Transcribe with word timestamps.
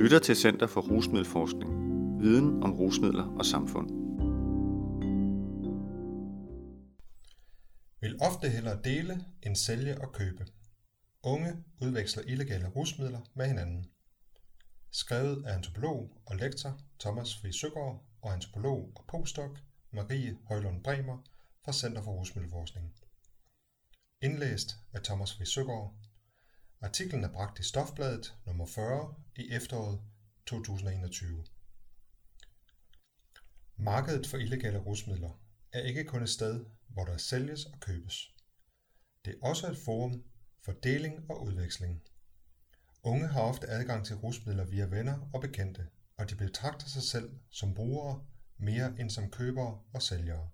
lytter 0.00 0.18
til 0.18 0.36
Center 0.36 0.66
for 0.66 0.80
Rusmiddelforskning. 0.80 1.70
Viden 2.20 2.62
om 2.62 2.72
rusmidler 2.72 3.26
og 3.38 3.46
samfund. 3.46 3.88
Vil 8.00 8.16
ofte 8.20 8.48
hellere 8.48 8.78
dele 8.84 9.24
end 9.42 9.56
sælge 9.56 10.00
og 10.00 10.12
købe. 10.12 10.46
Unge 11.22 11.52
udveksler 11.82 12.22
illegale 12.26 12.68
rusmidler 12.68 13.20
med 13.34 13.46
hinanden. 13.46 13.86
Skrevet 14.90 15.44
af 15.46 15.54
antropolog 15.54 16.10
og 16.26 16.36
lektor 16.36 16.78
Thomas 17.00 17.38
Fri 17.40 17.52
Søgaard 17.52 18.04
og 18.22 18.32
antropolog 18.32 18.92
og 18.96 19.04
postdoc 19.08 19.58
Marie 19.92 20.38
Højlund 20.48 20.84
Bremer 20.84 21.18
fra 21.64 21.72
Center 21.72 22.02
for 22.02 22.12
Rusmiddelforskning. 22.12 22.92
Indlæst 24.22 24.70
af 24.92 25.02
Thomas 25.02 25.34
Fri 25.36 25.44
Søgaard 25.44 25.94
Artiklen 26.82 27.24
er 27.24 27.32
bragt 27.32 27.58
i 27.58 27.62
Stofbladet 27.62 28.34
nummer 28.46 28.66
40 28.66 29.14
i 29.36 29.50
efteråret 29.50 30.00
2021. 30.46 31.44
Markedet 33.76 34.26
for 34.26 34.36
illegale 34.36 34.78
rusmidler 34.78 35.40
er 35.72 35.80
ikke 35.80 36.04
kun 36.04 36.22
et 36.22 36.30
sted, 36.30 36.64
hvor 36.88 37.04
der 37.04 37.16
sælges 37.16 37.64
og 37.64 37.80
købes. 37.80 38.34
Det 39.24 39.34
er 39.34 39.46
også 39.46 39.70
et 39.70 39.76
forum 39.76 40.24
for 40.64 40.72
deling 40.72 41.30
og 41.30 41.44
udveksling. 41.44 42.02
Unge 43.02 43.26
har 43.26 43.40
ofte 43.40 43.68
adgang 43.68 44.06
til 44.06 44.16
rusmidler 44.16 44.64
via 44.64 44.84
venner 44.84 45.30
og 45.32 45.40
bekendte, 45.40 45.86
og 46.16 46.30
de 46.30 46.36
betragter 46.36 46.86
sig 46.86 47.02
selv 47.02 47.38
som 47.50 47.74
brugere 47.74 48.24
mere 48.58 49.00
end 49.00 49.10
som 49.10 49.30
købere 49.30 49.80
og 49.94 50.02
sælgere. 50.02 50.48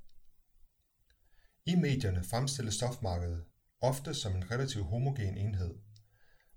I 1.67 1.75
medierne 1.75 2.25
fremstilles 2.25 2.75
stofmarkedet 2.75 3.45
ofte 3.81 4.15
som 4.15 4.37
en 4.37 4.51
relativt 4.51 4.85
homogen 4.85 5.39
enhed– 5.39 5.75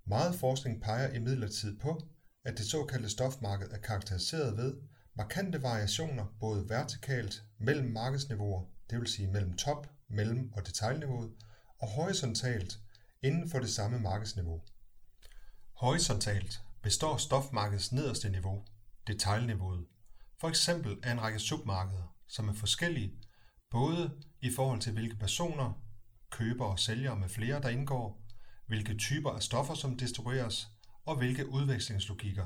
meget 0.09 0.35
forskning 0.35 0.81
peger 0.81 1.13
imidlertid 1.13 1.79
på, 1.79 2.01
at 2.45 2.57
det 2.57 2.65
såkaldte 2.65 3.09
stofmarked 3.09 3.71
er 3.71 3.77
karakteriseret 3.77 4.57
ved 4.57 4.73
markante 5.15 5.63
variationer 5.63 6.25
både 6.39 6.69
vertikalt 6.69 7.43
mellem 7.59 7.91
markedsniveauer, 7.91 8.65
det 8.89 8.99
vil 8.99 9.07
sige 9.07 9.27
mellem 9.27 9.57
top-, 9.57 9.87
mellem- 10.09 10.51
og 10.53 10.65
detaljniveauet, 10.65 11.31
og 11.79 11.87
horisontalt 11.87 12.79
inden 13.21 13.49
for 13.49 13.59
det 13.59 13.69
samme 13.69 13.99
markedsniveau. 13.99 14.61
Horisontalt 15.73 16.61
består 16.83 17.17
stofmarkedets 17.17 17.91
nederste 17.91 18.29
niveau, 18.29 18.65
detaljniveauet, 19.07 19.85
for 20.41 20.49
eksempel 20.49 20.97
af 21.03 21.11
en 21.11 21.21
række 21.21 21.39
submarkeder, 21.39 22.15
som 22.27 22.49
er 22.49 22.53
forskellige, 22.53 23.13
både 23.71 24.11
i 24.41 24.51
forhold 24.55 24.81
til 24.81 24.93
hvilke 24.93 25.15
personer, 25.15 25.83
købere 26.31 26.67
og 26.67 26.79
sælgere 26.79 27.15
med 27.15 27.29
flere, 27.29 27.61
der 27.61 27.69
indgår, 27.69 28.28
hvilke 28.69 28.97
typer 28.97 29.31
af 29.31 29.43
stoffer 29.43 29.73
som 29.73 29.97
distribueres, 29.97 30.69
og 31.05 31.15
hvilke 31.17 31.49
udvekslingslogikker, 31.49 32.45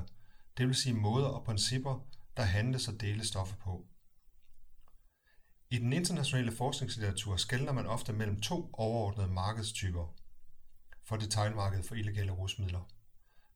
det 0.58 0.66
vil 0.66 0.74
sige 0.74 0.94
måder 0.94 1.26
og 1.26 1.44
principper, 1.44 2.06
der 2.36 2.42
handles 2.42 2.88
og 2.88 3.00
deles 3.00 3.26
stoffer 3.26 3.56
på. 3.56 3.86
I 5.70 5.78
den 5.78 5.92
internationale 5.92 6.52
forskningslitteratur 6.52 7.36
skældner 7.36 7.72
man 7.72 7.86
ofte 7.86 8.12
mellem 8.12 8.40
to 8.40 8.70
overordnede 8.72 9.28
markedstyper 9.28 10.14
for 11.02 11.16
detailmarkedet 11.16 11.86
for 11.86 11.94
illegale 11.94 12.32
rusmidler. 12.32 12.90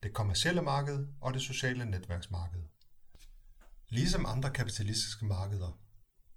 Det 0.03 0.13
kommercielle 0.13 0.63
marked 0.63 1.07
og 1.21 1.35
det 1.35 1.43
sociale 1.43 1.85
netværksmarked. 1.85 2.63
Ligesom 3.89 4.27
andre 4.27 4.51
kapitalistiske 4.51 5.25
markeder 5.25 5.79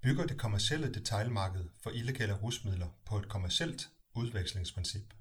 bygger 0.01 0.27
det 0.27 0.37
kommercielle 0.37 0.93
detailmarked 0.93 1.65
for 1.83 1.89
illegale 1.89 2.33
rusmidler 2.33 2.87
på 3.05 3.17
et 3.17 3.29
kommercielt 3.29 3.89
udvekslingsprincip. 4.13 5.13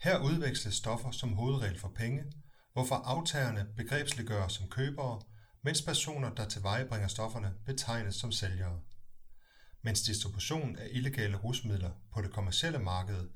Her 0.00 0.18
udveksles 0.18 0.74
stoffer 0.74 1.10
som 1.10 1.32
hovedregel 1.32 1.78
for 1.78 1.88
penge, 1.88 2.24
hvorfor 2.72 2.94
aftagerne 2.94 3.66
begrebsliggøres 3.76 4.52
som 4.52 4.68
købere, 4.68 5.20
mens 5.62 5.82
personer, 5.82 6.34
der 6.34 6.48
tilvejebringer 6.48 7.08
stofferne, 7.08 7.54
betegnes 7.66 8.14
som 8.14 8.32
sælgere. 8.32 8.80
Mens 9.82 10.02
distributionen 10.02 10.76
af 10.76 10.88
illegale 10.90 11.36
rusmidler 11.36 11.90
på 12.12 12.22
det 12.22 12.32
kommercielle 12.32 12.78
marked 12.78 13.28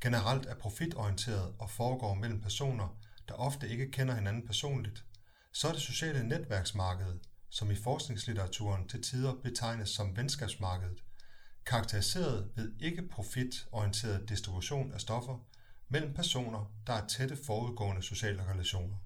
generelt 0.00 0.46
er 0.46 0.54
profitorienteret 0.54 1.54
og 1.58 1.70
foregår 1.70 2.14
mellem 2.14 2.40
personer, 2.40 2.98
der 3.28 3.34
ofte 3.34 3.68
ikke 3.68 3.90
kender 3.90 4.14
hinanden 4.14 4.46
personligt, 4.46 5.04
så 5.52 5.68
er 5.68 5.72
det 5.72 5.82
sociale 5.82 6.28
netværksmarked, 6.28 7.18
som 7.50 7.70
i 7.70 7.76
forskningslitteraturen 7.76 8.88
til 8.88 9.02
tider 9.02 9.34
betegnes 9.42 9.88
som 9.88 10.16
venskabsmarkedet, 10.16 11.04
karakteriseret 11.66 12.50
ved 12.56 12.72
ikke 12.80 13.08
profitorienteret 13.08 14.28
distribution 14.28 14.92
af 14.92 15.00
stoffer, 15.00 15.38
mellem 15.88 16.14
personer, 16.14 16.72
der 16.86 16.92
er 16.92 17.06
tætte 17.06 17.36
forudgående 17.46 18.02
sociale 18.02 18.42
relationer. 18.42 18.96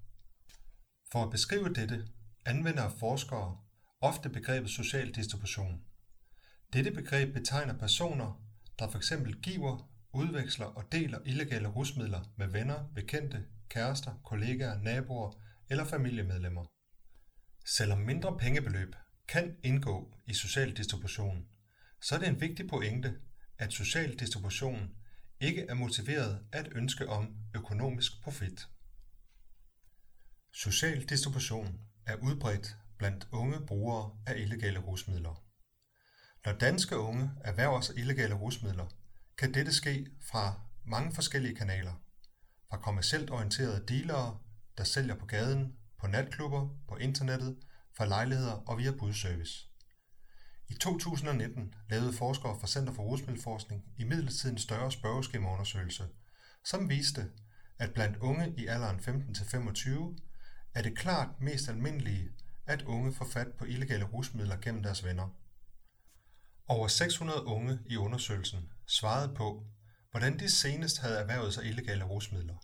For 1.11 1.23
at 1.23 1.31
beskrive 1.31 1.73
dette 1.73 2.07
anvender 2.45 2.89
forskere 2.89 3.57
ofte 4.01 4.29
begrebet 4.29 4.69
social 4.69 5.11
distribution. 5.11 5.81
Dette 6.73 6.91
begreb 6.91 7.33
betegner 7.33 7.73
personer, 7.73 8.43
der 8.79 8.89
f.eks. 8.89 9.13
giver, 9.41 9.89
udveksler 10.13 10.65
og 10.65 10.91
deler 10.91 11.19
illegale 11.25 11.67
rusmidler 11.67 12.21
med 12.37 12.47
venner, 12.47 12.91
bekendte, 12.95 13.45
kærester, 13.69 14.13
kollegaer, 14.23 14.81
naboer 14.81 15.31
eller 15.69 15.85
familiemedlemmer. 15.85 16.65
Selvom 17.65 17.99
mindre 17.99 18.37
pengebeløb 18.37 18.95
kan 19.27 19.55
indgå 19.63 20.17
i 20.25 20.33
social 20.33 20.77
distribution, 20.77 21.45
så 22.01 22.15
er 22.15 22.19
det 22.19 22.27
en 22.27 22.41
vigtig 22.41 22.67
pointe, 22.67 23.15
at 23.57 23.73
social 23.73 24.19
distribution 24.19 24.89
ikke 25.43 25.61
er 25.61 25.73
motiveret 25.73 26.39
af 26.51 26.59
et 26.59 26.69
ønske 26.75 27.09
om 27.09 27.35
økonomisk 27.55 28.21
profit. 28.21 28.67
Social 30.53 31.03
distribution 31.09 31.79
er 32.05 32.15
udbredt 32.15 32.77
blandt 32.97 33.27
unge 33.31 33.65
brugere 33.67 34.17
af 34.27 34.37
illegale 34.37 34.79
rusmidler. 34.79 35.43
Når 36.45 36.53
danske 36.53 36.97
unge 36.97 37.31
erhverver 37.43 37.81
sig 37.81 37.97
illegale 37.97 38.35
rusmidler, 38.35 38.87
kan 39.37 39.53
dette 39.53 39.73
ske 39.73 40.07
fra 40.31 40.61
mange 40.85 41.15
forskellige 41.15 41.55
kanaler. 41.55 41.93
Fra 42.69 42.77
kommercielt 42.77 43.29
orienterede 43.29 43.85
dealere, 43.87 44.39
der 44.77 44.83
sælger 44.83 45.15
på 45.15 45.25
gaden, 45.25 45.77
på 45.99 46.07
natklubber, 46.07 46.69
på 46.87 46.95
internettet, 46.95 47.57
fra 47.97 48.05
lejligheder 48.05 48.53
og 48.53 48.77
via 48.77 48.91
budservice. 48.91 49.72
I 50.69 50.73
2019 50.73 51.73
lavede 51.89 52.13
forskere 52.13 52.59
fra 52.59 52.67
Center 52.67 52.93
for 52.93 53.03
Rusmiddelforskning 53.03 53.85
i 53.97 54.03
midlertid 54.03 54.51
en 54.51 54.57
større 54.57 54.91
spørgeskemaundersøgelse, 54.91 56.03
som 56.65 56.89
viste, 56.89 57.31
at 57.79 57.93
blandt 57.93 58.17
unge 58.17 58.53
i 58.57 58.67
alderen 58.67 58.99
15-25 58.99 60.19
er 60.75 60.81
det 60.81 60.97
klart 60.97 61.41
mest 61.41 61.69
almindelige, 61.69 62.29
at 62.65 62.81
unge 62.81 63.13
får 63.13 63.25
fat 63.25 63.47
på 63.59 63.65
illegale 63.65 64.05
rusmidler 64.05 64.57
gennem 64.57 64.83
deres 64.83 65.05
venner. 65.05 65.29
Over 66.67 66.87
600 66.87 67.43
unge 67.43 67.79
i 67.85 67.97
undersøgelsen 67.97 68.69
svarede 68.87 69.35
på, 69.35 69.65
hvordan 70.11 70.39
de 70.39 70.49
senest 70.49 70.99
havde 70.99 71.17
erhvervet 71.17 71.53
sig 71.53 71.65
illegale 71.65 72.03
rusmidler. 72.03 72.55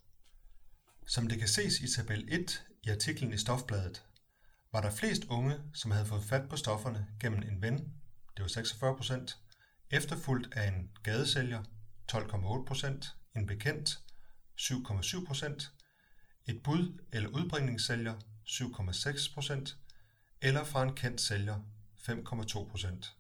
Som 1.07 1.27
det 1.27 1.39
kan 1.39 1.47
ses 1.47 1.79
i 1.79 1.95
tabel 1.95 2.27
1 2.31 2.63
i 2.83 2.89
artiklen 2.89 3.33
i 3.33 3.38
Stofbladet, 3.38 4.05
var 4.72 4.81
der 4.81 4.91
flest 4.91 5.25
unge, 5.25 5.59
som 5.74 5.91
havde 5.91 6.06
fået 6.06 6.24
fat 6.24 6.50
på 6.50 6.57
stofferne 6.57 7.07
gennem 7.19 7.41
en 7.41 7.62
ven, 7.62 7.78
det 8.38 8.41
var 8.44 8.47
46 8.47 8.96
procent, 8.97 9.38
efterfulgt 9.91 10.53
af 10.53 10.68
en 10.68 10.90
gadesælger, 11.03 11.63
12,8 12.12 12.66
procent, 12.66 13.16
en 13.35 13.47
bekendt, 13.47 14.00
7,7 14.62 15.25
procent, 15.25 15.72
et 16.46 16.63
bud- 16.63 17.00
eller 17.12 17.30
udbringningssælger, 17.30 18.16
7,6 18.46 19.34
procent, 19.34 19.78
eller 20.41 20.63
fra 20.63 20.84
en 20.84 20.96
kendt 20.96 21.22
sælger, 21.22 21.59
5,2 21.97 22.69
procent. 22.69 23.16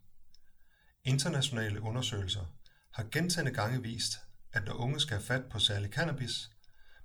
Internationale 1.03 1.81
undersøgelser 1.81 2.45
har 2.93 3.03
gentagende 3.11 3.53
gange 3.53 3.81
vist, 3.81 4.19
at 4.53 4.65
når 4.65 4.73
unge 4.73 4.99
skal 4.99 5.17
have 5.17 5.25
fat 5.25 5.49
på 5.51 5.59
særlig 5.59 5.91
cannabis, 5.91 6.51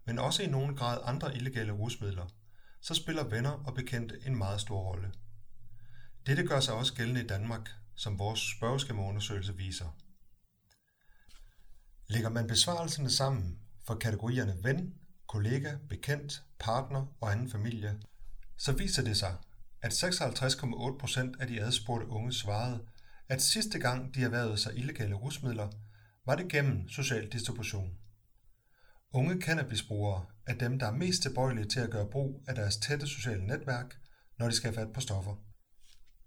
men 0.04 0.18
også 0.18 0.42
i 0.42 0.46
nogen 0.46 0.76
grad 0.76 0.98
andre 1.04 1.36
illegale 1.36 1.72
rusmidler, 1.72 2.26
så 2.84 2.94
spiller 2.94 3.24
venner 3.24 3.50
og 3.50 3.74
bekendte 3.74 4.18
en 4.26 4.36
meget 4.36 4.60
stor 4.60 4.80
rolle. 4.80 5.12
Dette 6.26 6.46
gør 6.46 6.60
sig 6.60 6.74
også 6.74 6.94
gældende 6.94 7.24
i 7.24 7.26
Danmark, 7.26 7.70
som 7.94 8.18
vores 8.18 8.40
spørgeskemaundersøgelse 8.40 9.56
viser. 9.56 9.96
Lægger 12.08 12.28
man 12.28 12.46
besvarelserne 12.46 13.10
sammen 13.10 13.58
for 13.86 13.94
kategorierne 13.94 14.56
ven, 14.62 14.94
kollega, 15.28 15.76
bekendt, 15.88 16.42
partner 16.58 17.06
og 17.20 17.32
anden 17.32 17.50
familie, 17.50 18.00
så 18.56 18.72
viser 18.72 19.02
det 19.04 19.16
sig, 19.16 19.36
at 19.82 20.04
56,8% 20.04 21.40
af 21.40 21.46
de 21.46 21.60
adspurgte 21.60 22.06
unge 22.06 22.32
svarede, 22.32 22.86
at 23.28 23.42
sidste 23.42 23.78
gang 23.78 24.14
de 24.14 24.22
erhvervede 24.22 24.58
sig 24.58 24.78
illegale 24.78 25.14
rusmidler, 25.14 25.68
var 26.26 26.34
det 26.34 26.48
gennem 26.48 26.88
social 26.88 27.32
distribution. 27.32 27.98
Unge 29.12 29.42
cannabisbrugere 29.42 30.26
er 30.46 30.54
dem, 30.54 30.78
der 30.78 30.86
er 30.86 30.96
mest 30.96 31.22
tilbøjelige 31.22 31.68
til 31.68 31.80
at 31.80 31.90
gøre 31.90 32.10
brug 32.10 32.44
af 32.48 32.54
deres 32.54 32.76
tætte 32.76 33.06
sociale 33.06 33.46
netværk, 33.46 33.96
når 34.38 34.48
de 34.48 34.54
skal 34.54 34.74
have 34.74 34.86
fat 34.86 34.92
på 34.92 35.00
stoffer. 35.00 35.36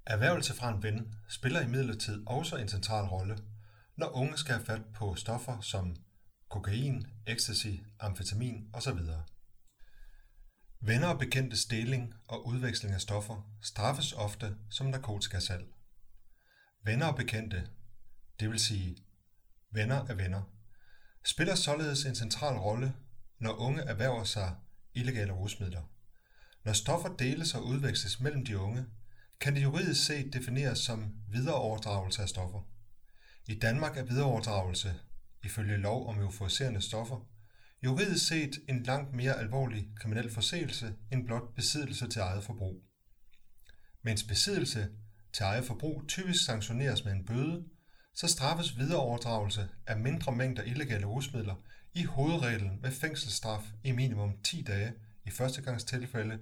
Erhvervelse 0.05 0.53
fra 0.53 0.69
en 0.69 0.83
ven 0.83 1.15
spiller 1.29 1.61
imidlertid 1.61 2.23
også 2.27 2.57
en 2.57 2.67
central 2.67 3.05
rolle, 3.05 3.37
når 3.97 4.15
unge 4.15 4.37
skal 4.37 4.55
have 4.55 4.65
fat 4.65 4.81
på 4.93 5.15
stoffer 5.15 5.61
som 5.61 5.95
kokain, 6.49 7.07
ecstasy, 7.27 7.67
amfetamin 7.99 8.69
osv. 8.73 8.99
Venner 10.81 11.07
og 11.07 11.19
bekendtes 11.19 11.65
deling 11.65 12.13
og 12.27 12.47
udveksling 12.47 12.93
af 12.93 13.01
stoffer 13.01 13.49
straffes 13.61 14.13
ofte 14.13 14.55
som 14.69 14.87
narkotikasalg. 14.87 15.65
Venner 16.83 17.05
og 17.05 17.15
bekendte, 17.15 17.67
det 18.39 18.49
vil 18.49 18.59
sige 18.59 18.97
venner 19.71 20.05
af 20.09 20.17
venner, 20.17 20.41
spiller 21.25 21.55
således 21.55 22.05
en 22.05 22.15
central 22.15 22.57
rolle, 22.57 22.93
når 23.39 23.53
unge 23.53 23.81
erhverver 23.81 24.23
sig 24.23 24.55
illegale 24.93 25.31
rusmidler. 25.31 25.81
Når 26.63 26.73
stoffer 26.73 27.09
deles 27.09 27.55
og 27.55 27.65
udveksles 27.65 28.19
mellem 28.19 28.45
de 28.45 28.57
unge, 28.57 28.85
kan 29.39 29.55
det 29.55 29.63
juridisk 29.63 30.05
set 30.05 30.33
defineres 30.33 30.79
som 30.79 31.13
videreoverdragelse 31.29 32.21
af 32.21 32.29
stoffer. 32.29 32.61
I 33.45 33.59
Danmark 33.59 33.97
er 33.97 34.03
videreoverdragelse, 34.03 34.93
ifølge 35.43 35.77
lov 35.77 36.07
om 36.07 36.19
euforiserende 36.19 36.81
stoffer, 36.81 37.27
juridisk 37.83 38.27
set 38.27 38.59
en 38.69 38.83
langt 38.83 39.13
mere 39.13 39.39
alvorlig 39.39 39.87
kriminel 39.95 40.31
forseelse 40.31 40.95
end 41.11 41.25
blot 41.25 41.55
besiddelse 41.55 42.07
til 42.07 42.19
eget 42.19 42.43
forbrug. 42.43 42.83
Mens 44.01 44.23
besiddelse 44.23 44.89
til 45.33 45.43
eget 45.43 45.65
forbrug 45.65 46.03
typisk 46.07 46.45
sanktioneres 46.45 47.05
med 47.05 47.13
en 47.13 47.25
bøde, 47.25 47.65
så 48.15 48.27
straffes 48.27 48.77
videreoverdragelse 48.77 49.69
af 49.87 49.99
mindre 49.99 50.31
mængder 50.31 50.63
illegale 50.63 51.05
rusmidler 51.05 51.55
i 51.97 52.03
hovedreglen 52.03 52.81
med 52.81 52.91
fængselsstraf 52.91 53.63
i 53.83 53.91
minimum 53.91 54.37
10 54.43 54.61
dage 54.61 54.93
i 55.25 55.29
førstegangstilfælde, 55.29 56.39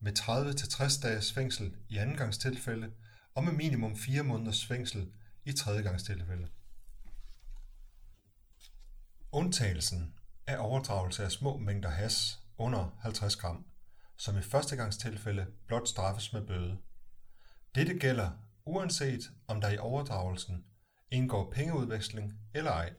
med 0.00 0.18
30-60 0.18 1.02
dages 1.02 1.32
fængsel 1.32 1.76
i 1.88 1.96
andengangstilfælde 1.96 2.90
og 3.34 3.44
med 3.44 3.52
minimum 3.52 3.96
4 3.96 4.22
måneders 4.22 4.66
fængsel 4.66 5.12
i 5.44 5.52
tredjegangstilfælde. 5.52 6.48
Undtagelsen 9.32 10.14
er 10.46 10.58
overdragelse 10.58 11.24
af 11.24 11.32
små 11.32 11.56
mængder 11.56 11.90
has 11.90 12.38
under 12.58 12.98
50 13.00 13.36
gram, 13.36 13.66
som 14.16 14.38
i 14.38 14.42
førstegangstilfælde 14.42 15.46
blot 15.66 15.88
straffes 15.88 16.32
med 16.32 16.46
bøde. 16.46 16.78
Dette 17.74 17.98
gælder 17.98 18.30
uanset 18.64 19.30
om 19.48 19.60
der 19.60 19.68
i 19.68 19.78
overdragelsen 19.78 20.64
indgår 21.10 21.50
pengeudveksling 21.50 22.32
eller 22.54 22.70
ej. 22.70 22.92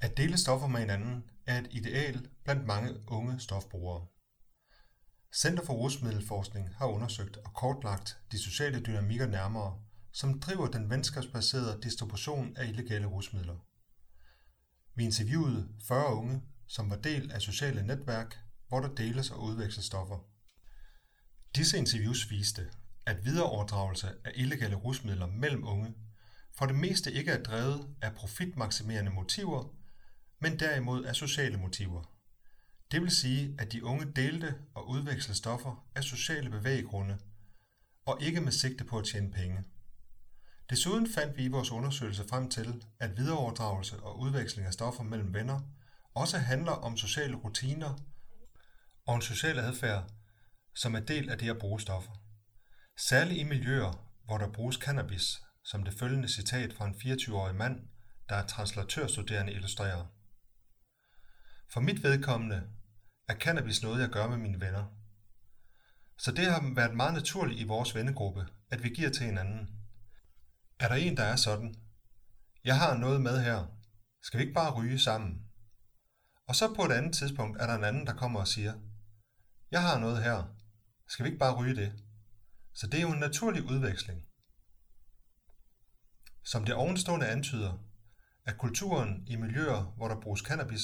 At 0.00 0.16
dele 0.16 0.38
stoffer 0.38 0.68
med 0.68 0.80
hinanden 0.80 1.24
er 1.46 1.58
et 1.58 1.68
ideal 1.70 2.28
blandt 2.44 2.66
mange 2.66 3.10
unge 3.10 3.40
stofbrugere. 3.40 4.06
Center 5.34 5.64
for 5.64 5.72
Rusmiddelforskning 5.74 6.74
har 6.74 6.86
undersøgt 6.86 7.36
og 7.36 7.54
kortlagt 7.54 8.18
de 8.32 8.38
sociale 8.38 8.80
dynamikker 8.80 9.26
nærmere, 9.26 9.78
som 10.12 10.40
driver 10.40 10.66
den 10.66 10.90
venskabsbaserede 10.90 11.80
distribution 11.82 12.56
af 12.56 12.66
illegale 12.68 13.06
rusmidler. 13.06 13.56
Vi 14.94 15.04
interviewede 15.04 15.68
40 15.88 16.14
unge, 16.14 16.42
som 16.66 16.90
var 16.90 16.96
del 16.96 17.32
af 17.32 17.42
sociale 17.42 17.86
netværk, 17.86 18.38
hvor 18.68 18.80
der 18.80 18.94
deles 18.94 19.30
og 19.30 19.42
udveksles 19.42 19.86
stoffer. 19.86 20.18
Disse 21.54 21.78
interviews 21.78 22.30
viste, 22.30 22.70
at 23.06 23.24
videreoverdragelse 23.24 24.08
af 24.24 24.32
illegale 24.34 24.76
rusmidler 24.76 25.26
mellem 25.26 25.64
unge 25.64 25.94
for 26.58 26.66
det 26.66 26.74
meste 26.74 27.12
ikke 27.12 27.30
er 27.30 27.42
drevet 27.42 27.88
af 28.02 28.14
profitmaksimerende 28.14 29.10
motiver, 29.10 29.74
men 30.40 30.58
derimod 30.58 31.04
af 31.04 31.16
sociale 31.16 31.56
motiver. 31.56 32.02
Det 32.90 33.02
vil 33.02 33.10
sige, 33.10 33.54
at 33.58 33.72
de 33.72 33.84
unge 33.84 34.12
delte 34.12 34.54
og 34.74 34.88
udvekslede 34.88 35.38
stoffer 35.38 35.86
af 35.94 36.04
sociale 36.04 36.50
bevæggrunde, 36.50 37.18
og 38.06 38.22
ikke 38.22 38.40
med 38.40 38.52
sigte 38.52 38.84
på 38.84 38.98
at 38.98 39.04
tjene 39.04 39.32
penge. 39.32 39.64
Desuden 40.70 41.12
fandt 41.14 41.36
vi 41.36 41.44
i 41.44 41.48
vores 41.48 41.70
undersøgelse 41.70 42.28
frem 42.28 42.50
til, 42.50 42.84
at 43.00 43.16
videreoverdragelse 43.16 43.96
og 44.00 44.18
udveksling 44.18 44.66
af 44.66 44.72
stoffer 44.72 45.02
mellem 45.02 45.34
venner 45.34 45.60
også 46.14 46.38
handler 46.38 46.72
om 46.72 46.96
sociale 46.96 47.36
rutiner 47.36 47.98
og 49.06 49.14
en 49.14 49.22
social 49.22 49.58
adfærd, 49.58 50.10
som 50.74 50.94
er 50.94 51.00
del 51.00 51.30
af 51.30 51.38
det 51.38 51.50
at 51.50 51.58
bruge 51.58 51.80
stoffer. 51.80 52.12
Særligt 52.98 53.40
i 53.40 53.44
miljøer, 53.44 54.06
hvor 54.24 54.38
der 54.38 54.52
bruges 54.52 54.76
cannabis, 54.76 55.42
som 55.64 55.82
det 55.82 55.94
følgende 55.98 56.28
citat 56.28 56.72
fra 56.72 56.86
en 56.86 56.94
24-årig 56.94 57.54
mand, 57.54 57.88
der 58.28 58.34
er 58.34 58.46
translatørstuderende 58.46 59.52
illustrerer. 59.52 60.06
For 61.72 61.80
mit 61.80 62.02
vedkommende 62.02 62.62
er 63.28 63.34
cannabis 63.34 63.82
noget, 63.82 64.00
jeg 64.00 64.08
gør 64.08 64.28
med 64.28 64.36
mine 64.36 64.60
venner. 64.60 64.84
Så 66.18 66.32
det 66.32 66.44
har 66.44 66.74
været 66.74 66.96
meget 66.96 67.14
naturligt 67.14 67.60
i 67.60 67.64
vores 67.64 67.94
vennegruppe, 67.94 68.46
at 68.70 68.82
vi 68.82 68.88
giver 68.88 69.10
til 69.10 69.26
hinanden. 69.26 69.68
Er 70.78 70.88
der 70.88 70.94
en, 70.94 71.16
der 71.16 71.22
er 71.22 71.36
sådan? 71.36 71.74
Jeg 72.64 72.78
har 72.78 72.96
noget 72.96 73.20
med 73.20 73.44
her. 73.44 73.66
Skal 74.22 74.38
vi 74.38 74.42
ikke 74.42 74.54
bare 74.54 74.74
ryge 74.74 74.98
sammen? 74.98 75.42
Og 76.46 76.56
så 76.56 76.74
på 76.74 76.82
et 76.82 76.92
andet 76.92 77.14
tidspunkt 77.14 77.60
er 77.60 77.66
der 77.66 77.74
en 77.74 77.84
anden, 77.84 78.06
der 78.06 78.14
kommer 78.14 78.40
og 78.40 78.48
siger, 78.48 78.74
jeg 79.70 79.82
har 79.82 79.98
noget 79.98 80.22
her. 80.22 80.56
Skal 81.08 81.24
vi 81.24 81.28
ikke 81.28 81.38
bare 81.38 81.56
ryge 81.56 81.76
det? 81.76 81.92
Så 82.74 82.86
det 82.86 82.98
er 82.98 83.02
jo 83.02 83.12
en 83.12 83.18
naturlig 83.18 83.62
udveksling. 83.62 84.22
Som 86.44 86.64
det 86.64 86.74
ovenstående 86.74 87.26
antyder, 87.26 87.78
er 88.46 88.52
kulturen 88.52 89.26
i 89.26 89.36
miljøer, 89.36 89.82
hvor 89.96 90.08
der 90.08 90.20
bruges 90.20 90.40
cannabis, 90.40 90.82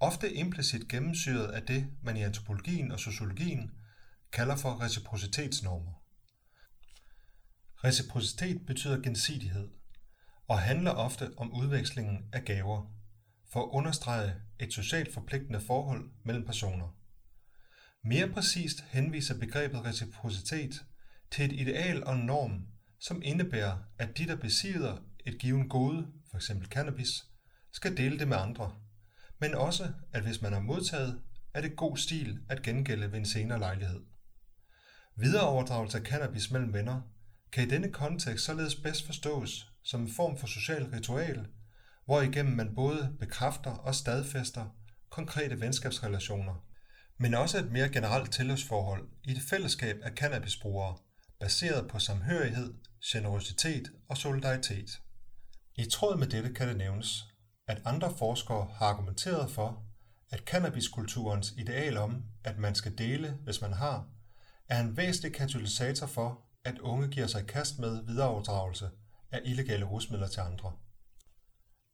ofte 0.00 0.34
implicit 0.34 0.88
gennemsyret 0.88 1.52
af 1.52 1.62
det, 1.62 1.86
man 2.02 2.16
i 2.16 2.22
antropologien 2.22 2.92
og 2.92 3.00
sociologien 3.00 3.70
kalder 4.32 4.56
for 4.56 4.80
reciprocitetsnormer. 4.80 5.92
Reciprocitet 7.84 8.66
betyder 8.66 9.02
gensidighed 9.02 9.68
og 10.48 10.58
handler 10.58 10.90
ofte 10.90 11.30
om 11.36 11.54
udvekslingen 11.54 12.24
af 12.32 12.44
gaver 12.44 12.94
for 13.52 13.62
at 13.62 13.68
understrege 13.72 14.34
et 14.60 14.72
socialt 14.72 15.14
forpligtende 15.14 15.60
forhold 15.60 16.10
mellem 16.24 16.46
personer. 16.46 16.96
Mere 18.04 18.28
præcist 18.28 18.80
henviser 18.88 19.38
begrebet 19.38 19.84
reciprocitet 19.84 20.84
til 21.30 21.44
et 21.44 21.52
ideal 21.52 22.04
og 22.04 22.14
en 22.14 22.26
norm, 22.26 22.66
som 23.00 23.22
indebærer, 23.24 23.78
at 23.98 24.18
de, 24.18 24.26
der 24.26 24.36
besidder 24.36 24.96
et 25.26 25.38
givet 25.38 25.70
gode, 25.70 26.06
f.eks. 26.32 26.50
cannabis, 26.64 27.24
skal 27.72 27.96
dele 27.96 28.18
det 28.18 28.28
med 28.28 28.36
andre, 28.36 28.74
men 29.40 29.54
også, 29.54 29.92
at 30.12 30.22
hvis 30.22 30.42
man 30.42 30.52
har 30.52 30.60
modtaget, 30.60 31.22
er 31.54 31.60
det 31.60 31.76
god 31.76 31.96
stil 31.96 32.38
at 32.48 32.62
gengælde 32.62 33.12
ved 33.12 33.18
en 33.18 33.26
senere 33.26 33.58
lejlighed. 33.58 34.00
Videreoverdragelse 35.16 35.98
af 35.98 36.04
cannabis 36.04 36.50
mellem 36.50 36.72
venner 36.72 37.00
kan 37.52 37.66
i 37.66 37.70
denne 37.70 37.92
kontekst 37.92 38.44
således 38.44 38.74
bedst 38.74 39.06
forstås 39.06 39.66
som 39.84 40.00
en 40.00 40.10
form 40.10 40.38
for 40.38 40.46
social 40.46 40.84
ritual, 40.84 41.46
hvor 42.04 42.20
igennem 42.20 42.56
man 42.56 42.74
både 42.74 43.16
bekræfter 43.20 43.70
og 43.70 43.94
stadfæster 43.94 44.76
konkrete 45.10 45.60
venskabsrelationer, 45.60 46.64
men 47.18 47.34
også 47.34 47.58
et 47.58 47.72
mere 47.72 47.88
generelt 47.88 48.32
tilhørsforhold 48.32 49.08
i 49.24 49.30
et 49.30 49.42
fællesskab 49.50 49.96
af 50.02 50.12
cannabisbrugere, 50.12 50.96
baseret 51.40 51.88
på 51.88 51.98
samhørighed, 51.98 52.74
generositet 53.04 53.92
og 54.08 54.16
solidaritet. 54.16 54.90
I 55.74 55.84
tråd 55.84 56.16
med 56.16 56.26
dette 56.26 56.54
kan 56.54 56.68
det 56.68 56.76
nævnes, 56.76 57.29
at 57.70 57.82
andre 57.84 58.14
forskere 58.18 58.68
har 58.74 58.86
argumenteret 58.86 59.50
for, 59.50 59.82
at 60.30 60.40
cannabiskulturens 60.40 61.54
ideal 61.58 61.96
om, 61.96 62.24
at 62.44 62.58
man 62.58 62.74
skal 62.74 62.98
dele, 62.98 63.38
hvis 63.44 63.60
man 63.60 63.72
har, 63.72 64.06
er 64.68 64.80
en 64.80 64.96
væsentlig 64.96 65.34
katalysator 65.34 66.06
for, 66.06 66.40
at 66.64 66.78
unge 66.78 67.08
giver 67.08 67.26
sig 67.26 67.46
kast 67.46 67.78
med 67.78 68.02
videreoverdragelse 68.02 68.90
af 69.30 69.40
illegale 69.44 69.84
rusmidler 69.84 70.28
til 70.28 70.40
andre. 70.40 70.72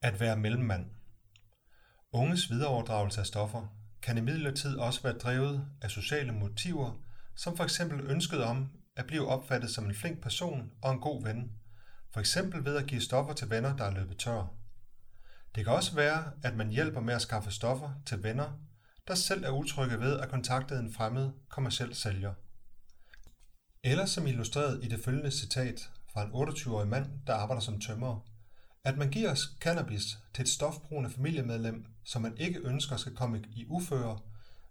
At 0.02 0.20
være 0.20 0.36
mellemmand. 0.36 0.86
Unges 2.12 2.50
videreoverdragelse 2.50 3.20
af 3.20 3.26
stoffer 3.26 3.66
kan 4.02 4.18
imidlertid 4.18 4.76
også 4.76 5.02
være 5.02 5.18
drevet 5.18 5.66
af 5.82 5.90
sociale 5.90 6.32
motiver, 6.32 7.00
som 7.36 7.56
for 7.56 7.64
eksempel 7.64 8.00
ønsket 8.00 8.44
om 8.44 8.70
at 8.96 9.06
blive 9.06 9.28
opfattet 9.28 9.70
som 9.70 9.84
en 9.84 9.94
flink 9.94 10.22
person 10.22 10.70
og 10.82 10.92
en 10.92 11.00
god 11.00 11.22
ven, 11.22 11.52
for 12.12 12.20
eksempel 12.20 12.64
ved 12.64 12.76
at 12.76 12.86
give 12.86 13.00
stoffer 13.00 13.32
til 13.34 13.50
venner, 13.50 13.76
der 13.76 13.84
er 13.84 13.90
løbet 13.90 14.18
tør. 14.18 14.46
Det 15.56 15.64
kan 15.64 15.74
også 15.74 15.94
være, 15.94 16.32
at 16.42 16.56
man 16.56 16.70
hjælper 16.70 17.00
med 17.00 17.14
at 17.14 17.22
skaffe 17.22 17.50
stoffer 17.50 17.90
til 18.06 18.22
venner, 18.22 18.52
der 19.08 19.14
selv 19.14 19.44
er 19.44 19.50
utrygge 19.50 20.00
ved 20.00 20.20
at 20.20 20.28
kontakte 20.28 20.74
en 20.74 20.92
fremmed 20.92 21.30
kommersiel 21.48 21.94
sælger. 21.94 22.34
Eller 23.84 24.06
som 24.06 24.26
illustreret 24.26 24.84
i 24.84 24.88
det 24.88 25.04
følgende 25.04 25.30
citat 25.30 25.90
fra 26.12 26.24
en 26.24 26.48
28-årig 26.48 26.88
mand, 26.88 27.06
der 27.26 27.34
arbejder 27.34 27.60
som 27.60 27.80
tømrer, 27.80 28.20
at 28.84 28.98
man 28.98 29.10
giver 29.10 29.36
cannabis 29.60 30.18
til 30.34 30.42
et 30.42 30.48
stofbrugende 30.48 31.10
familiemedlem, 31.10 31.86
som 32.04 32.22
man 32.22 32.36
ikke 32.36 32.60
ønsker 32.60 32.96
skal 32.96 33.14
komme 33.14 33.44
i 33.50 33.66
uføre, 33.68 34.18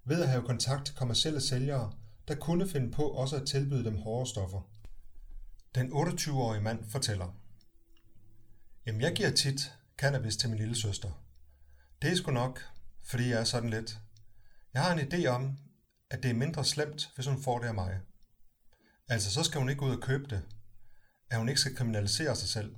ved 0.04 0.22
at 0.22 0.30
have 0.30 0.44
kontakt 0.44 0.86
til 0.86 0.96
kommersielle 0.96 1.42
sælgere, 1.42 1.94
der 2.28 2.36
kunne 2.36 2.70
finde 2.70 2.92
på 2.92 3.04
også 3.04 3.36
at 3.36 3.48
tilbyde 3.48 3.86
dem 3.86 3.98
hårde 3.98 4.30
stoffer. 4.30 4.62
Den 5.76 5.92
28-årige 5.92 6.62
mand 6.62 6.90
fortæller, 6.90 7.36
Jamen 8.86 9.02
jeg 9.02 9.14
giver 9.14 9.32
tit 9.32 9.72
cannabis 9.98 10.38
til 10.38 10.50
min 10.50 10.60
lille 10.60 10.76
søster. 10.76 11.12
Det 12.02 12.12
er 12.12 12.16
sgu 12.16 12.32
nok, 12.32 12.62
fordi 13.04 13.30
jeg 13.30 13.40
er 13.40 13.44
sådan 13.44 13.70
lidt. 13.70 14.00
Jeg 14.74 14.84
har 14.84 14.94
en 14.94 15.00
idé 15.00 15.28
om, 15.28 15.58
at 16.10 16.24
det 16.24 16.32
er 16.32 16.36
mindre 16.36 16.66
slemt, 16.66 17.12
hvis 17.16 17.28
hun 17.28 17.44
får 17.44 17.60
det 17.60 17.68
af 17.68 17.74
mig. 17.74 18.00
Altså, 19.08 19.32
så 19.32 19.44
skal 19.44 19.60
hun 19.60 19.70
ikke 19.70 19.82
ud 19.82 19.96
og 19.96 20.02
købe 20.02 20.24
det, 20.30 20.42
at 21.30 21.38
hun 21.38 21.50
ikke 21.50 21.62
skal 21.62 21.76
kriminalisere 21.76 22.36
sig 22.36 22.50
selv. 22.50 22.76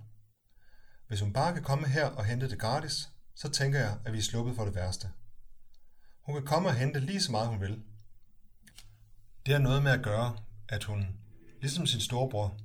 Hvis 1.08 1.22
hun 1.22 1.34
bare 1.34 1.54
kan 1.54 1.64
komme 1.64 1.88
her 1.88 2.06
og 2.06 2.26
hente 2.26 2.50
det 2.50 2.60
gratis, 2.60 3.10
så 3.36 3.50
tænker 3.50 3.80
jeg, 3.80 4.00
at 4.06 4.14
vi 4.14 4.18
er 4.18 4.22
sluppet 4.22 4.56
for 4.56 4.66
det 4.66 4.76
værste. 4.76 5.10
Hun 6.26 6.36
kan 6.36 6.46
komme 6.46 6.70
og 6.70 6.76
hente 6.76 7.00
lige 7.00 7.22
så 7.22 7.32
meget 7.32 7.48
hun 7.48 7.62
vil. 7.62 7.84
Det 9.46 9.54
er 9.54 9.60
noget 9.60 9.84
med 9.84 9.92
at 9.92 10.04
gøre, 10.04 10.38
at 10.70 10.84
hun, 10.84 11.08
ligesom 11.62 11.86
sin 11.86 12.02
storebror, 12.02 12.60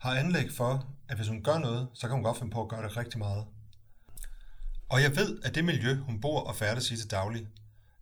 har 0.00 0.14
anlæg 0.14 0.52
for, 0.52 0.94
at 1.08 1.16
hvis 1.16 1.28
hun 1.28 1.42
gør 1.42 1.58
noget, 1.58 1.88
så 1.94 2.06
kan 2.06 2.14
hun 2.14 2.24
godt 2.24 2.38
finde 2.38 2.52
på 2.52 2.62
at 2.62 2.68
gøre 2.68 2.82
det 2.82 2.96
rigtig 2.96 3.18
meget. 3.18 3.46
Og 4.90 5.02
jeg 5.02 5.16
ved, 5.16 5.40
at 5.42 5.54
det 5.54 5.64
miljø, 5.64 5.94
hun 5.94 6.20
bor 6.20 6.40
og 6.40 6.56
færdes 6.56 6.90
i 6.90 6.96
til 6.96 7.10
daglig, 7.10 7.48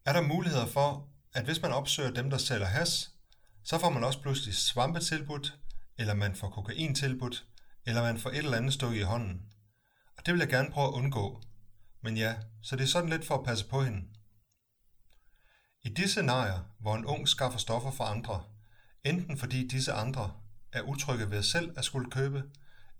er 0.04 0.12
der 0.12 0.20
muligheder 0.20 0.66
for, 0.66 1.08
at 1.34 1.44
hvis 1.44 1.62
man 1.62 1.72
opsøger 1.72 2.10
dem, 2.10 2.30
der 2.30 2.38
sælger 2.38 2.66
has, 2.66 3.10
så 3.64 3.78
får 3.78 3.90
man 3.90 4.04
også 4.04 4.22
pludselig 4.22 4.54
svampe 4.54 5.00
tilbudt, 5.00 5.58
eller 5.98 6.14
man 6.14 6.36
får 6.36 6.50
kokain 6.50 6.94
tilbudt, 6.94 7.44
eller 7.86 8.02
man 8.02 8.18
får 8.18 8.30
et 8.30 8.36
eller 8.36 8.56
andet 8.56 8.72
stykke 8.72 8.98
i 8.98 9.02
hånden. 9.02 9.42
Og 10.16 10.26
det 10.26 10.34
vil 10.34 10.40
jeg 10.40 10.48
gerne 10.48 10.70
prøve 10.70 10.88
at 10.88 10.92
undgå. 10.92 11.42
Men 12.02 12.16
ja, 12.16 12.34
så 12.62 12.76
det 12.76 12.82
er 12.82 12.88
sådan 12.88 13.10
lidt 13.10 13.24
for 13.24 13.34
at 13.38 13.44
passe 13.44 13.68
på 13.68 13.82
hende. 13.82 14.02
I 15.82 15.88
de 15.88 16.08
scenarier, 16.08 16.60
hvor 16.80 16.96
en 16.96 17.06
ung 17.06 17.28
skaffer 17.28 17.58
stoffer 17.58 17.90
for 17.90 18.04
andre, 18.04 18.44
enten 19.04 19.38
fordi 19.38 19.68
disse 19.68 19.92
andre 19.92 20.32
er 20.72 20.82
utrygge 20.82 21.30
ved 21.30 21.42
selv 21.42 21.78
at 21.78 21.84
skulle 21.84 22.10
købe, 22.10 22.42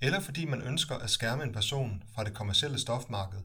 eller 0.01 0.21
fordi 0.21 0.45
man 0.45 0.63
ønsker 0.63 0.95
at 0.95 1.11
skærme 1.11 1.43
en 1.43 1.53
person 1.53 2.03
fra 2.15 2.25
det 2.25 2.35
kommercielle 2.35 2.81
stofmarked, 2.81 3.41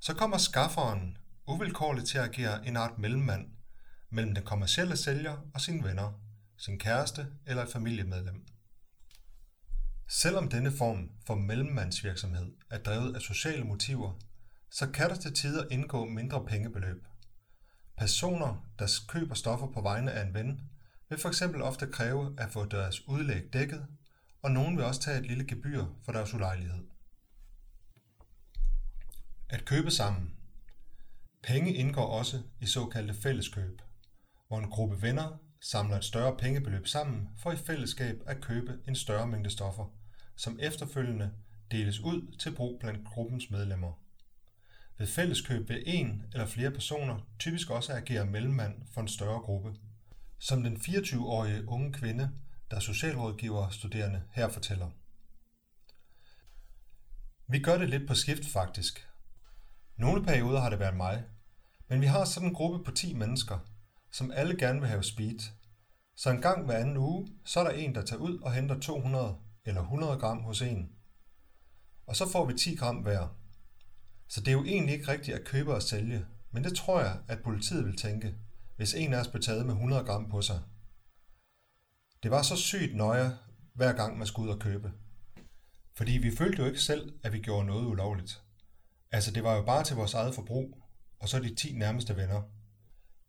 så 0.00 0.14
kommer 0.14 0.38
skafferen 0.38 1.16
uvilkårligt 1.46 2.08
til 2.08 2.18
at 2.18 2.24
agere 2.24 2.66
en 2.66 2.76
art 2.76 2.98
mellemmand 2.98 3.46
mellem 4.10 4.34
den 4.34 4.44
kommercielle 4.44 4.96
sælger 4.96 5.36
og 5.54 5.60
sine 5.60 5.84
venner, 5.84 6.12
sin 6.58 6.78
kæreste 6.78 7.26
eller 7.46 7.62
et 7.62 7.72
familiemedlem. 7.72 8.46
Selvom 10.08 10.48
denne 10.48 10.72
form 10.72 11.10
for 11.26 11.34
mellemmandsvirksomhed 11.34 12.52
er 12.70 12.78
drevet 12.78 13.14
af 13.14 13.20
sociale 13.20 13.64
motiver, 13.64 14.12
så 14.70 14.86
kan 14.86 15.10
der 15.10 15.16
til 15.16 15.34
tider 15.34 15.64
indgå 15.70 16.04
mindre 16.04 16.44
pengebeløb. 16.44 17.06
Personer, 17.98 18.66
der 18.78 19.00
køber 19.08 19.34
stoffer 19.34 19.66
på 19.66 19.80
vegne 19.80 20.12
af 20.12 20.26
en 20.26 20.34
ven, 20.34 20.60
vil 21.08 21.18
for 21.18 21.28
eksempel 21.28 21.62
ofte 21.62 21.86
kræve 21.86 22.34
at 22.38 22.50
få 22.50 22.64
deres 22.64 23.08
udlæg 23.08 23.52
dækket, 23.52 23.86
og 24.42 24.50
nogen 24.50 24.76
vil 24.76 24.84
også 24.84 25.00
tage 25.00 25.18
et 25.18 25.26
lille 25.26 25.46
gebyr 25.46 25.84
for 26.04 26.12
deres 26.12 26.34
ulejlighed. 26.34 26.84
At 29.50 29.64
købe 29.64 29.90
sammen. 29.90 30.36
Penge 31.42 31.74
indgår 31.74 32.06
også 32.06 32.42
i 32.60 32.66
såkaldte 32.66 33.14
fælleskøb, 33.14 33.82
hvor 34.48 34.58
en 34.58 34.70
gruppe 34.70 35.02
venner 35.02 35.38
samler 35.60 35.96
et 35.96 36.04
større 36.04 36.36
pengebeløb 36.36 36.86
sammen 36.86 37.28
for 37.38 37.52
i 37.52 37.56
fællesskab 37.56 38.22
at 38.26 38.40
købe 38.40 38.78
en 38.88 38.96
større 38.96 39.26
mængde 39.26 39.50
stoffer, 39.50 39.94
som 40.36 40.58
efterfølgende 40.62 41.30
deles 41.70 42.00
ud 42.00 42.36
til 42.38 42.54
brug 42.54 42.80
blandt 42.80 43.06
gruppens 43.06 43.50
medlemmer. 43.50 43.92
Ved 44.98 45.06
fælleskøb 45.06 45.68
vil 45.68 45.82
en 45.86 46.24
eller 46.32 46.46
flere 46.46 46.70
personer 46.70 47.20
typisk 47.38 47.70
også 47.70 47.92
agere 47.92 48.26
mellemmand 48.26 48.82
for 48.94 49.00
en 49.00 49.08
større 49.08 49.40
gruppe. 49.40 49.74
Som 50.38 50.62
den 50.62 50.76
24-årige 50.76 51.68
unge 51.68 51.92
kvinde, 51.92 52.30
der 52.70 52.76
er 52.76 52.80
socialrådgiver 52.80 53.68
studerende 53.68 54.22
her 54.32 54.48
fortæller. 54.48 54.90
Vi 57.48 57.58
gør 57.58 57.78
det 57.78 57.90
lidt 57.90 58.08
på 58.08 58.14
skift 58.14 58.46
faktisk. 58.46 59.07
Nogle 59.98 60.24
perioder 60.24 60.60
har 60.60 60.70
det 60.70 60.78
været 60.78 60.96
mig, 60.96 61.24
men 61.88 62.00
vi 62.00 62.06
har 62.06 62.24
sådan 62.24 62.48
en 62.48 62.54
gruppe 62.54 62.84
på 62.84 62.90
10 62.90 63.14
mennesker, 63.14 63.58
som 64.12 64.30
alle 64.30 64.56
gerne 64.56 64.80
vil 64.80 64.88
have 64.88 65.02
speed. 65.02 65.38
Så 66.16 66.30
en 66.30 66.40
gang 66.40 66.64
hver 66.64 66.76
anden 66.78 66.96
uge, 66.96 67.28
så 67.44 67.60
er 67.60 67.64
der 67.64 67.70
en, 67.70 67.94
der 67.94 68.02
tager 68.04 68.22
ud 68.22 68.38
og 68.38 68.52
henter 68.52 68.80
200 68.80 69.36
eller 69.64 69.80
100 69.80 70.18
gram 70.18 70.42
hos 70.42 70.62
en. 70.62 70.92
Og 72.06 72.16
så 72.16 72.28
får 72.28 72.46
vi 72.46 72.54
10 72.54 72.74
gram 72.74 72.96
hver. 72.96 73.36
Så 74.28 74.40
det 74.40 74.48
er 74.48 74.52
jo 74.52 74.64
egentlig 74.64 74.94
ikke 74.94 75.12
rigtigt 75.12 75.36
at 75.36 75.44
købe 75.44 75.74
og 75.74 75.82
sælge, 75.82 76.26
men 76.50 76.64
det 76.64 76.76
tror 76.76 77.00
jeg, 77.00 77.20
at 77.28 77.42
politiet 77.42 77.86
vil 77.86 77.96
tænke, 77.96 78.34
hvis 78.76 78.94
en 78.94 79.14
af 79.14 79.20
os 79.20 79.28
blev 79.28 79.42
taget 79.42 79.66
med 79.66 79.74
100 79.74 80.04
gram 80.04 80.30
på 80.30 80.42
sig. 80.42 80.60
Det 82.22 82.30
var 82.30 82.42
så 82.42 82.56
sygt 82.56 82.96
nøje, 82.96 83.38
hver 83.74 83.92
gang 83.92 84.18
man 84.18 84.26
skulle 84.26 84.48
ud 84.48 84.54
og 84.54 84.60
købe. 84.60 84.92
Fordi 85.96 86.12
vi 86.12 86.36
følte 86.36 86.62
jo 86.62 86.68
ikke 86.68 86.80
selv, 86.80 87.12
at 87.22 87.32
vi 87.32 87.38
gjorde 87.38 87.66
noget 87.66 87.86
ulovligt. 87.86 88.42
Altså, 89.12 89.30
det 89.30 89.44
var 89.44 89.54
jo 89.54 89.62
bare 89.62 89.84
til 89.84 89.96
vores 89.96 90.14
eget 90.14 90.34
forbrug, 90.34 90.82
og 91.20 91.28
så 91.28 91.38
de 91.38 91.54
10 91.54 91.72
nærmeste 91.72 92.16
venner. 92.16 92.42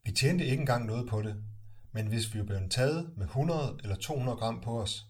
Vi 0.03 0.11
tjente 0.11 0.45
ikke 0.45 0.59
engang 0.59 0.85
noget 0.85 1.09
på 1.09 1.21
det, 1.21 1.43
men 1.91 2.07
hvis 2.07 2.33
vi 2.33 2.43
blev 2.43 2.69
taget 2.69 3.17
med 3.17 3.25
100 3.25 3.79
eller 3.83 3.95
200 3.95 4.37
gram 4.37 4.61
på 4.61 4.81
os, 4.81 5.05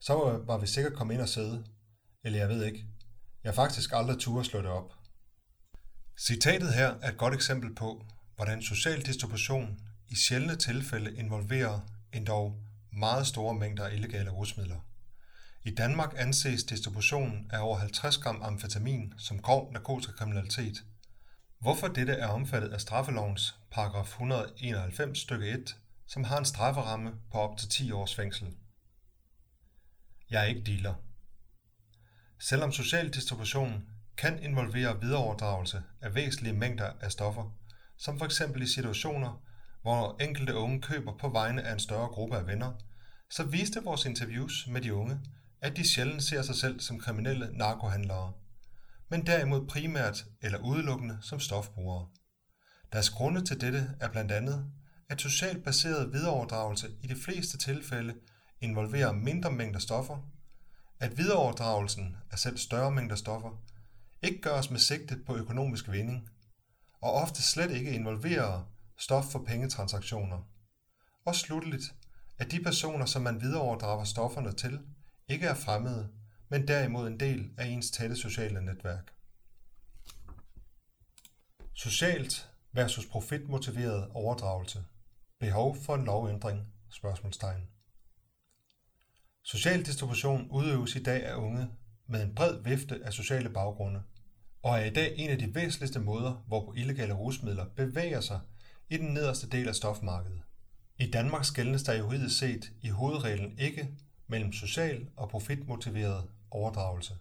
så 0.00 0.42
var 0.46 0.58
vi 0.58 0.66
sikkert 0.66 0.92
kommet 0.92 1.14
ind 1.14 1.22
og 1.22 1.28
sidde. 1.28 1.64
Eller 2.24 2.38
jeg 2.38 2.48
ved 2.48 2.64
ikke. 2.64 2.86
Jeg 3.44 3.50
har 3.50 3.54
faktisk 3.54 3.90
aldrig 3.92 4.18
turde 4.18 4.44
slå 4.44 4.58
det 4.62 4.70
op. 4.70 4.92
Citatet 6.18 6.74
her 6.74 6.94
er 7.02 7.10
et 7.10 7.18
godt 7.18 7.34
eksempel 7.34 7.74
på, 7.74 8.06
hvordan 8.36 8.62
social 8.62 9.06
distribution 9.06 9.80
i 10.08 10.14
sjældne 10.14 10.56
tilfælde 10.56 11.16
involverer 11.16 11.80
endog 12.12 12.60
meget 12.92 13.26
store 13.26 13.54
mængder 13.54 13.86
af 13.86 13.94
illegale 13.94 14.30
rusmidler. 14.30 14.80
I 15.66 15.70
Danmark 15.70 16.14
anses 16.16 16.64
distributionen 16.64 17.50
af 17.50 17.60
over 17.60 17.78
50 17.78 18.18
gram 18.18 18.42
amfetamin 18.42 19.14
som 19.18 19.42
grov 19.42 19.72
narkotikakriminalitet. 19.72 20.84
Hvorfor 21.58 21.88
dette 21.88 22.12
er 22.12 22.28
omfattet 22.28 22.68
af 22.68 22.80
straffelovens 22.80 23.54
paragraf 23.70 24.06
191 24.06 25.18
stykke 25.18 25.48
1, 25.48 25.76
som 26.06 26.24
har 26.24 26.38
en 26.38 26.44
strafferamme 26.44 27.12
på 27.32 27.38
op 27.38 27.58
til 27.58 27.68
10 27.68 27.92
års 27.92 28.14
fængsel. 28.14 28.46
Jeg 30.30 30.42
er 30.42 30.46
ikke 30.46 30.62
dealer. 30.62 30.94
Selvom 32.40 32.72
social 32.72 33.08
distribution 33.08 33.84
kan 34.16 34.42
involvere 34.42 35.00
videreoverdragelse 35.00 35.82
af 36.00 36.14
væsentlige 36.14 36.54
mængder 36.54 36.92
af 37.00 37.12
stoffer, 37.12 37.56
som 37.96 38.20
f.eks. 38.20 38.42
i 38.62 38.66
situationer, 38.66 39.42
hvor 39.82 40.16
enkelte 40.20 40.54
unge 40.54 40.82
køber 40.82 41.16
på 41.18 41.28
vegne 41.28 41.62
af 41.62 41.72
en 41.72 41.80
større 41.80 42.08
gruppe 42.08 42.36
af 42.36 42.46
venner, 42.46 42.72
så 43.30 43.44
viste 43.44 43.84
vores 43.84 44.04
interviews 44.04 44.66
med 44.66 44.80
de 44.80 44.94
unge, 44.94 45.20
at 45.66 45.76
de 45.76 45.88
sjældent 45.88 46.22
ser 46.22 46.42
sig 46.42 46.54
selv 46.54 46.80
som 46.80 47.00
kriminelle 47.00 47.50
narkohandlere, 47.52 48.32
men 49.08 49.26
derimod 49.26 49.66
primært 49.66 50.24
eller 50.42 50.58
udelukkende 50.58 51.18
som 51.20 51.40
stofbrugere. 51.40 52.08
Deres 52.92 53.10
grunde 53.10 53.44
til 53.44 53.60
dette 53.60 53.90
er 54.00 54.08
blandt 54.08 54.32
andet, 54.32 54.70
at 55.08 55.20
socialt 55.20 55.64
baseret 55.64 56.12
videreoverdragelse 56.12 56.90
i 57.02 57.06
de 57.06 57.16
fleste 57.16 57.58
tilfælde 57.58 58.14
involverer 58.60 59.12
mindre 59.12 59.52
mængder 59.52 59.80
stoffer, 59.80 60.18
at 61.00 61.18
videreoverdragelsen 61.18 62.16
af 62.30 62.38
selv 62.38 62.58
større 62.58 62.90
mængder 62.90 63.16
stoffer 63.16 63.62
ikke 64.22 64.40
gøres 64.40 64.70
med 64.70 64.78
sigte 64.78 65.16
på 65.26 65.36
økonomisk 65.36 65.90
vinding, 65.90 66.28
og 67.00 67.12
ofte 67.12 67.42
slet 67.42 67.70
ikke 67.70 67.90
involverer 67.90 68.72
stof 68.98 69.24
for 69.24 69.44
pengetransaktioner. 69.46 70.38
Og 71.24 71.34
slutteligt, 71.34 71.94
at 72.38 72.50
de 72.50 72.62
personer, 72.62 73.06
som 73.06 73.22
man 73.22 73.40
videreoverdrager 73.40 74.04
stofferne 74.04 74.52
til, 74.52 74.80
ikke 75.28 75.46
er 75.46 75.54
fremmede, 75.54 76.08
men 76.48 76.68
derimod 76.68 77.06
en 77.06 77.20
del 77.20 77.50
af 77.56 77.66
ens 77.66 77.90
tætte 77.90 78.16
sociale 78.16 78.64
netværk. 78.64 79.12
Socialt 81.74 82.50
versus 82.72 83.06
profitmotiveret 83.06 84.08
overdragelse. 84.14 84.84
Behov 85.40 85.76
for 85.76 85.94
en 85.94 86.04
lovændring? 86.04 86.72
Spørgsmålstegn. 86.90 87.68
Social 89.42 89.86
distribution 89.86 90.48
udøves 90.50 90.96
i 90.96 91.02
dag 91.02 91.24
af 91.26 91.34
unge 91.34 91.68
med 92.06 92.22
en 92.22 92.34
bred 92.34 92.62
vifte 92.62 93.00
af 93.04 93.12
sociale 93.12 93.50
baggrunde, 93.50 94.02
og 94.62 94.78
er 94.78 94.84
i 94.84 94.90
dag 94.90 95.14
en 95.16 95.30
af 95.30 95.38
de 95.38 95.54
væsentligste 95.54 96.00
måder, 96.00 96.44
hvorpå 96.46 96.72
illegale 96.76 97.14
rusmidler 97.14 97.66
bevæger 97.76 98.20
sig 98.20 98.40
i 98.88 98.96
den 98.96 99.14
nederste 99.14 99.48
del 99.48 99.68
af 99.68 99.74
stofmarkedet. 99.74 100.42
I 100.98 101.10
Danmark 101.10 101.44
skældnes 101.44 101.82
der 101.82 101.94
juridisk 101.94 102.38
set 102.38 102.72
i 102.82 102.88
hovedreglen 102.88 103.58
ikke 103.58 103.88
mellem 104.28 104.52
social 104.52 105.08
og 105.16 105.28
profitmotiveret 105.28 106.28
overdragelse. 106.50 107.14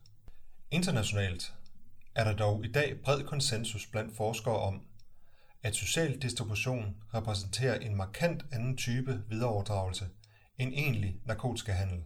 Internationalt 0.71 1.53
er 2.15 2.24
der 2.24 2.35
dog 2.35 2.65
i 2.65 2.71
dag 2.71 3.01
bred 3.03 3.24
konsensus 3.24 3.88
blandt 3.88 4.15
forskere 4.15 4.59
om, 4.59 4.81
at 5.63 5.75
social 5.75 6.21
distribution 6.21 6.95
repræsenterer 7.13 7.79
en 7.79 7.95
markant 7.95 8.45
anden 8.51 8.77
type 8.77 9.24
videreoverdragelse 9.29 10.05
end 10.57 10.74
egentlig 10.74 11.19
narkotikahandel 11.25 12.03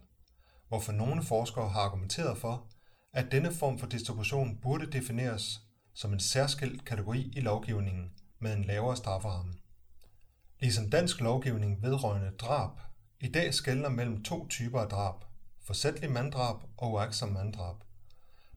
hvorfor 0.70 0.92
nogle 0.92 1.22
forskere 1.22 1.68
har 1.68 1.80
argumenteret 1.80 2.38
for, 2.38 2.66
at 3.12 3.32
denne 3.32 3.52
form 3.52 3.78
for 3.78 3.86
distribution 3.86 4.58
burde 4.62 4.92
defineres 4.92 5.60
som 5.94 6.12
en 6.12 6.20
særskilt 6.20 6.84
kategori 6.84 7.32
i 7.36 7.40
lovgivningen 7.40 8.10
med 8.40 8.52
en 8.52 8.64
lavere 8.64 8.96
strafferamme. 8.96 9.54
Ligesom 10.60 10.90
dansk 10.90 11.20
lovgivning 11.20 11.82
vedrørende 11.82 12.30
drab 12.30 12.70
i 13.20 13.28
dag 13.28 13.54
skældner 13.54 13.88
mellem 13.88 14.22
to 14.22 14.48
typer 14.48 14.80
af 14.80 14.88
drab, 14.88 15.14
forsætlig 15.62 16.10
manddrab 16.10 16.56
og 16.76 16.92
uagtsom 16.92 17.28
manddrab. 17.28 17.76